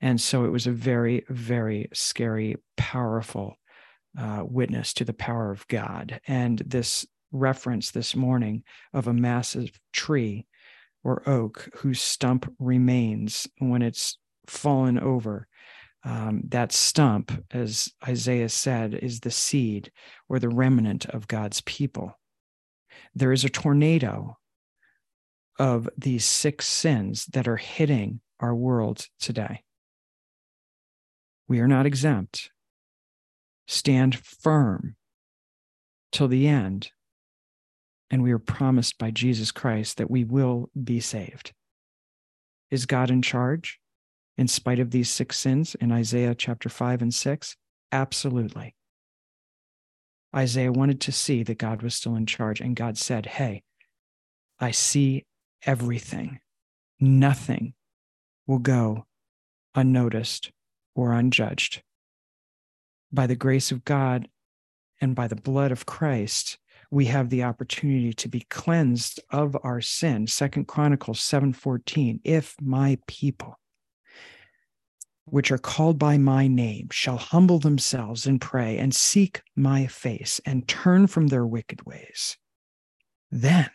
[0.00, 3.56] And so it was a very, very scary, powerful
[4.18, 6.20] uh, witness to the power of God.
[6.26, 8.62] And this reference this morning
[8.94, 10.46] of a massive tree
[11.02, 14.16] or oak whose stump remains when it's
[14.46, 15.46] fallen over.
[16.04, 19.90] Um, that stump, as Isaiah said, is the seed
[20.28, 22.18] or the remnant of God's people.
[23.14, 24.38] There is a tornado
[25.58, 29.62] of these six sins that are hitting our world today.
[31.48, 32.50] We are not exempt.
[33.66, 34.96] Stand firm
[36.12, 36.90] till the end
[38.10, 41.52] and we are promised by Jesus Christ that we will be saved.
[42.70, 43.78] Is God in charge
[44.36, 47.56] in spite of these six sins in Isaiah chapter 5 and 6?
[47.92, 48.74] Absolutely.
[50.34, 53.62] Isaiah wanted to see that God was still in charge, and God said, Hey,
[54.58, 55.24] I see
[55.64, 56.40] everything.
[56.98, 57.74] Nothing
[58.46, 59.06] will go
[59.74, 60.50] unnoticed
[60.94, 61.82] or unjudged.
[63.12, 64.28] By the grace of God
[65.00, 66.58] and by the blood of Christ,
[66.90, 70.26] we have the opportunity to be cleansed of our sin.
[70.26, 73.58] Second Chronicles 7:14, if my people
[75.26, 80.40] which are called by my name shall humble themselves and pray and seek my face
[80.44, 82.36] and turn from their wicked ways,
[83.30, 83.70] then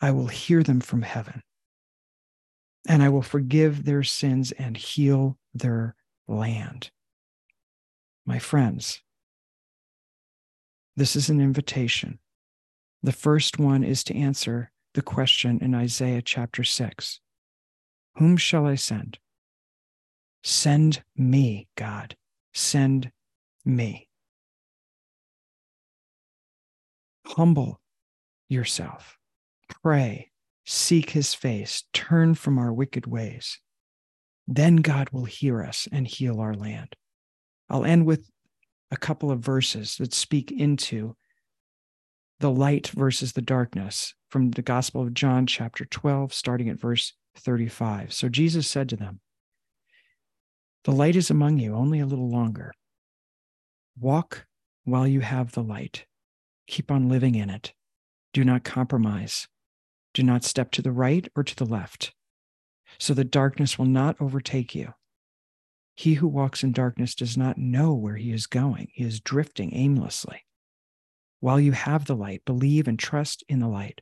[0.00, 1.42] I will hear them from heaven
[2.86, 5.96] and I will forgive their sins and heal their
[6.28, 6.90] land.
[8.26, 9.00] My friends,
[10.96, 12.18] this is an invitation.
[13.02, 17.20] The first one is to answer the question in Isaiah chapter 6
[18.16, 19.18] Whom shall I send?
[20.42, 22.16] Send me, God.
[22.52, 23.10] send
[23.64, 24.08] me.
[27.26, 27.80] Humble
[28.48, 29.16] yourself,
[29.82, 30.30] pray,
[30.64, 33.58] seek his face, turn from our wicked ways.
[34.46, 36.94] Then God will hear us and heal our land.
[37.70, 38.28] I'll end with
[38.90, 41.16] a couple of verses that speak into
[42.40, 47.12] the light versus the darkness from the Gospel of John, chapter 12, starting at verse
[47.36, 48.12] 35.
[48.12, 49.20] So Jesus said to them,
[50.84, 52.72] The light is among you only a little longer.
[53.98, 54.46] Walk
[54.84, 56.06] while you have the light.
[56.66, 57.72] Keep on living in it.
[58.32, 59.48] Do not compromise.
[60.12, 62.14] Do not step to the right or to the left,
[62.98, 64.94] so that darkness will not overtake you.
[65.94, 68.88] He who walks in darkness does not know where he is going.
[68.92, 70.44] He is drifting aimlessly.
[71.40, 74.00] While you have the light, believe and trust in the light.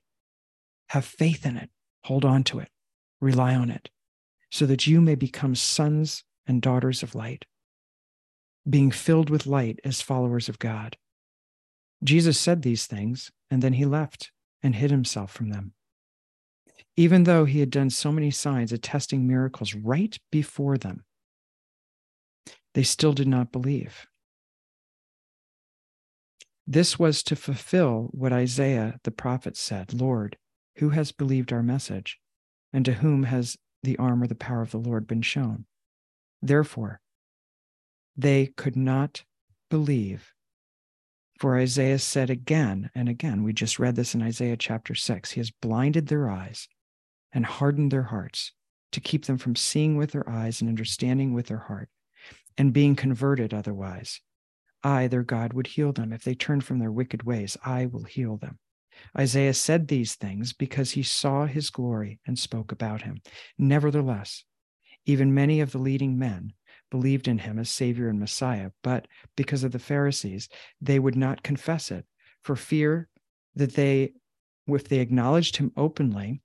[0.90, 1.70] Have faith in it.
[2.04, 2.68] Hold on to it.
[3.20, 3.90] Rely on it
[4.52, 7.46] so that you may become sons and daughters of light,
[8.68, 10.98] being filled with light as followers of God.
[12.04, 14.30] Jesus said these things, and then he left
[14.62, 15.72] and hid himself from them.
[16.96, 21.04] Even though he had done so many signs attesting miracles right before them,
[22.74, 24.06] they still did not believe.
[26.66, 30.36] This was to fulfill what Isaiah the prophet said Lord,
[30.76, 32.18] who has believed our message?
[32.72, 35.66] And to whom has the arm or the power of the Lord been shown?
[36.40, 37.00] Therefore,
[38.16, 39.24] they could not
[39.68, 40.32] believe.
[41.38, 45.40] For Isaiah said again and again, we just read this in Isaiah chapter 6, He
[45.40, 46.68] has blinded their eyes
[47.32, 48.52] and hardened their hearts
[48.92, 51.88] to keep them from seeing with their eyes and understanding with their heart
[52.56, 54.20] and being converted otherwise
[54.84, 56.12] I, their God, would heal them.
[56.12, 58.58] If they turn from their wicked ways, I will heal them.
[59.16, 63.20] Isaiah said these things because he saw his glory and spoke about him.
[63.58, 64.44] Nevertheless,
[65.06, 66.52] even many of the leading men
[66.90, 70.48] believed in him as Savior and Messiah, but because of the Pharisees,
[70.80, 72.04] they would not confess it
[72.42, 73.08] for fear
[73.54, 74.12] that they,
[74.66, 76.42] if they acknowledged him openly,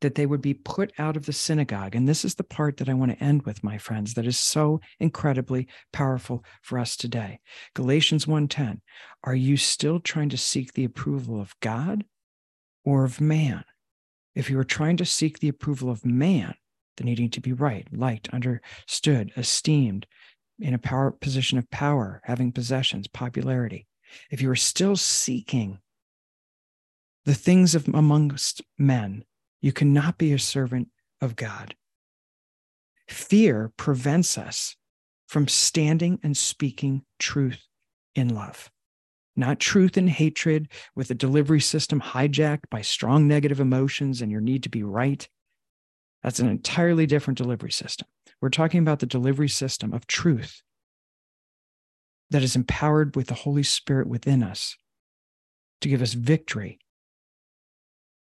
[0.00, 1.94] that they would be put out of the synagogue.
[1.94, 4.38] And this is the part that I want to end with, my friends, that is
[4.38, 7.40] so incredibly powerful for us today.
[7.74, 8.80] Galatians 1:10.
[9.24, 12.04] Are you still trying to seek the approval of God
[12.84, 13.64] or of man?
[14.34, 16.54] If you are trying to seek the approval of man,
[16.96, 20.06] the needing to be right, liked, understood, esteemed,
[20.58, 23.86] in a power position of power, having possessions, popularity.
[24.30, 25.78] If you are still seeking
[27.24, 29.24] the things of amongst men
[29.60, 30.88] you cannot be a servant
[31.20, 31.74] of God.
[33.08, 34.76] Fear prevents us
[35.26, 37.66] from standing and speaking truth
[38.14, 38.70] in love,
[39.36, 44.40] not truth in hatred with a delivery system hijacked by strong negative emotions and your
[44.40, 45.28] need to be right.
[46.22, 48.06] That's an entirely different delivery system.
[48.40, 50.62] We're talking about the delivery system of truth
[52.30, 54.76] that is empowered with the Holy Spirit within us
[55.80, 56.78] to give us victory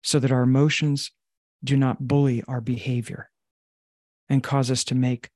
[0.03, 1.11] so that our emotions
[1.63, 3.31] do not bully our behavior
[4.29, 5.31] and cause us to make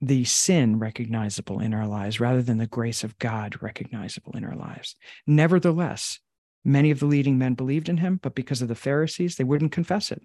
[0.00, 4.56] the sin recognizable in our lives rather than the grace of God recognizable in our
[4.56, 4.96] lives.
[5.26, 6.20] Nevertheless,
[6.64, 9.72] many of the leading men believed in him, but because of the Pharisees, they wouldn't
[9.72, 10.22] confess it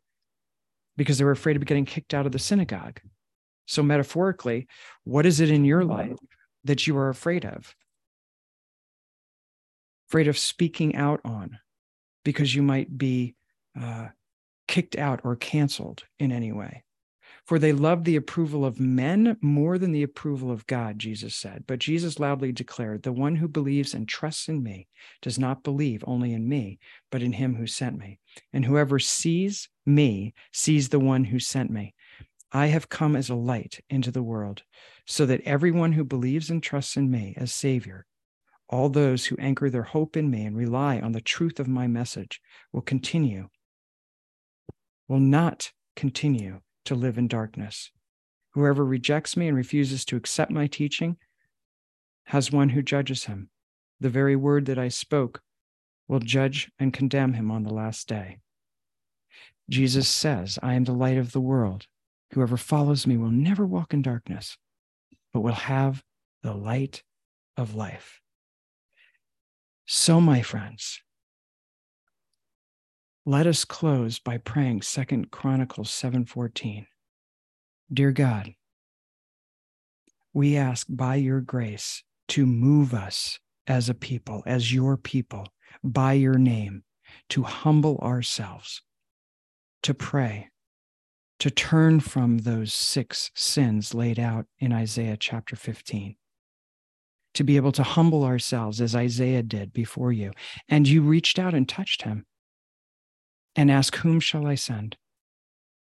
[0.95, 3.01] because they were afraid of getting kicked out of the synagogue.
[3.66, 4.68] So, metaphorically,
[5.03, 6.18] what is it in your life
[6.63, 7.76] that you are afraid of?
[10.07, 11.57] Afraid of speaking out on
[12.24, 13.36] because you might be
[13.80, 14.07] uh,
[14.67, 16.84] kicked out or canceled in any way.
[17.45, 21.65] For they love the approval of men more than the approval of God, Jesus said.
[21.67, 24.88] But Jesus loudly declared, The one who believes and trusts in me
[25.21, 26.80] does not believe only in me,
[27.11, 28.19] but in him who sent me.
[28.51, 31.93] And whoever sees me sees the one who sent me.
[32.51, 34.63] I have come as a light into the world,
[35.05, 38.07] so that everyone who believes and trusts in me as Savior
[38.67, 41.88] all those who anchor their hope in me and rely on the truth of my
[41.88, 43.47] message will continue
[45.07, 47.91] will not continue to live in darkness.
[48.51, 51.17] Whoever rejects me and refuses to accept my teaching
[52.25, 53.49] has one who judges him.
[53.99, 55.41] The very word that I spoke
[56.07, 58.39] will judge and condemn him on the last day.
[59.69, 61.87] Jesus says, I am the light of the world.
[62.33, 64.57] Whoever follows me will never walk in darkness,
[65.33, 66.03] but will have
[66.43, 67.03] the light
[67.57, 68.21] of life.
[69.85, 71.01] So, my friends,
[73.28, 76.86] let us close by praying Second Chronicles 7:14.
[77.91, 78.53] Dear God,
[80.32, 85.47] we ask by your grace to move us as a people, as your people,
[85.84, 86.84] by your name,
[87.30, 88.84] to humble ourselves,
[89.82, 90.51] to pray,
[91.39, 96.15] to turn from those six sins laid out in Isaiah chapter 15,
[97.34, 100.32] to be able to humble ourselves as Isaiah did before you.
[100.69, 102.28] And you reached out and touched him
[103.55, 104.97] and ask, Whom shall I send?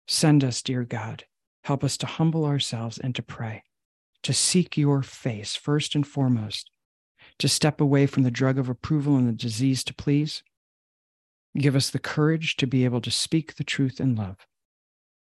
[0.07, 1.26] Send us, dear God.
[1.63, 3.63] Help us to humble ourselves and to pray,
[4.24, 6.72] to seek your face first and foremost,
[7.38, 10.41] to step away from the drug of approval and the disease to please.
[11.57, 14.38] Give us the courage to be able to speak the truth in love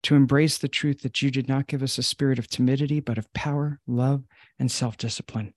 [0.04, 3.18] to embrace the truth that you did not give us a spirit of timidity, but
[3.18, 4.24] of power, love,
[4.60, 5.54] and self discipline.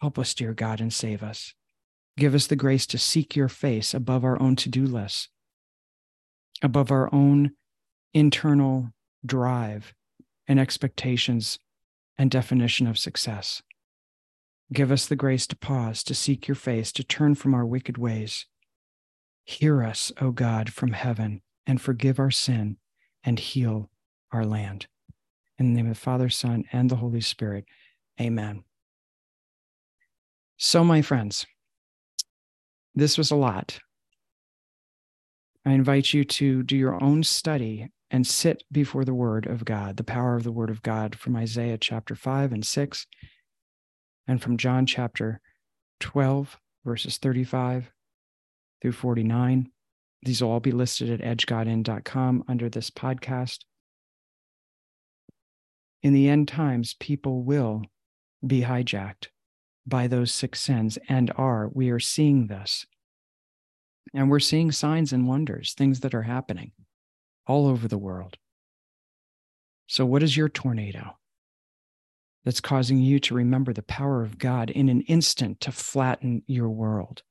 [0.00, 1.54] Help us, dear God, and save us.
[2.16, 5.28] Give us the grace to seek your face above our own to do lists,
[6.62, 7.52] above our own
[8.12, 8.90] internal
[9.24, 9.94] drive
[10.46, 11.58] and expectations
[12.16, 13.62] and definition of success.
[14.72, 17.98] Give us the grace to pause, to seek your face, to turn from our wicked
[17.98, 18.46] ways.
[19.44, 22.78] Hear us, O God, from heaven, and forgive our sin
[23.22, 23.90] and heal
[24.32, 24.86] our land.
[25.58, 27.64] In the name of the Father, Son, and the Holy Spirit,
[28.20, 28.64] amen.
[30.56, 31.46] So, my friends,
[32.94, 33.80] this was a lot.
[35.66, 39.96] I invite you to do your own study and sit before the Word of God,
[39.96, 43.06] the power of the Word of God from Isaiah chapter 5 and 6,
[44.26, 45.40] and from John chapter
[46.00, 47.90] 12, verses 35
[48.82, 49.70] through 49.
[50.22, 53.60] These will all be listed at edgegodin.com under this podcast.
[56.02, 57.82] In the end times, people will
[58.46, 59.28] be hijacked
[59.86, 61.68] by those six sins and are.
[61.72, 62.86] We are seeing this.
[64.12, 66.72] And we're seeing signs and wonders, things that are happening
[67.46, 68.36] all over the world.
[69.86, 71.16] So, what is your tornado
[72.44, 76.68] that's causing you to remember the power of God in an instant to flatten your
[76.68, 77.22] world?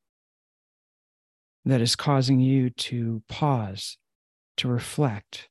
[1.65, 3.97] that is causing you to pause,
[4.57, 5.49] to reflect,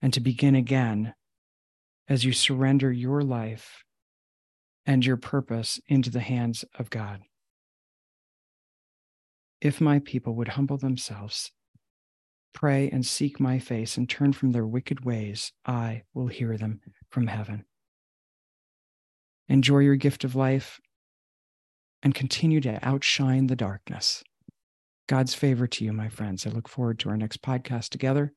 [0.00, 1.14] and to begin again
[2.08, 3.84] as you surrender your life
[4.84, 7.22] and your purpose into the hands of God.
[9.66, 11.50] If my people would humble themselves,
[12.54, 16.80] pray and seek my face, and turn from their wicked ways, I will hear them
[17.10, 17.64] from heaven.
[19.48, 20.78] Enjoy your gift of life
[22.00, 24.22] and continue to outshine the darkness.
[25.08, 26.46] God's favor to you, my friends.
[26.46, 28.34] I look forward to our next podcast together.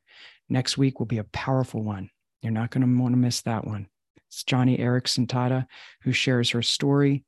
[0.49, 2.09] Next week will be a powerful one.
[2.41, 3.87] You're not going to want to miss that one.
[4.29, 5.67] It's Joni Eareckson Tada
[6.01, 7.23] who shares her story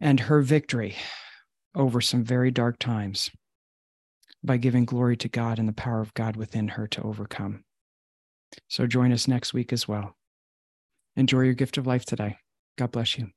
[0.00, 0.96] and her victory
[1.76, 3.30] over some very dark times
[4.42, 7.64] by giving glory to God and the power of God within her to overcome.
[8.68, 10.16] So join us next week as well.
[11.16, 12.38] Enjoy your gift of life today.
[12.76, 13.30] God bless you.